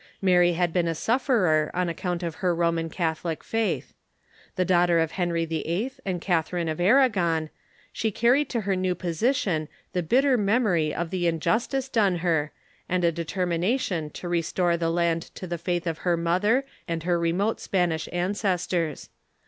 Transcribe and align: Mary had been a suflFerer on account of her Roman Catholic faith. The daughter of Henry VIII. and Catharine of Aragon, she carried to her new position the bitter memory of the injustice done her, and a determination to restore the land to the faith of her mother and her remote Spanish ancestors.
Mary 0.19 0.53
had 0.53 0.73
been 0.73 0.87
a 0.87 0.95
suflFerer 0.95 1.69
on 1.75 1.87
account 1.87 2.23
of 2.23 2.33
her 2.41 2.55
Roman 2.55 2.89
Catholic 2.89 3.43
faith. 3.43 3.93
The 4.55 4.65
daughter 4.65 4.97
of 4.97 5.11
Henry 5.11 5.45
VIII. 5.45 5.91
and 6.03 6.19
Catharine 6.19 6.67
of 6.69 6.79
Aragon, 6.79 7.51
she 7.93 8.09
carried 8.09 8.49
to 8.49 8.61
her 8.61 8.75
new 8.75 8.95
position 8.95 9.67
the 9.93 10.01
bitter 10.01 10.39
memory 10.39 10.91
of 10.91 11.11
the 11.11 11.27
injustice 11.27 11.87
done 11.87 12.15
her, 12.25 12.51
and 12.89 13.03
a 13.03 13.11
determination 13.11 14.09
to 14.09 14.27
restore 14.27 14.75
the 14.75 14.89
land 14.89 15.21
to 15.35 15.45
the 15.45 15.59
faith 15.59 15.85
of 15.85 15.99
her 15.99 16.17
mother 16.17 16.65
and 16.87 17.03
her 17.03 17.19
remote 17.19 17.59
Spanish 17.61 18.09
ancestors. 18.11 19.09